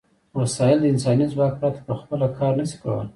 وسایل 0.39 0.77
د 0.81 0.85
انساني 0.93 1.25
ځواک 1.33 1.53
پرته 1.61 1.81
په 1.87 1.93
خپله 2.01 2.27
کار 2.37 2.53
نشي 2.59 2.77
کولای. 2.83 3.09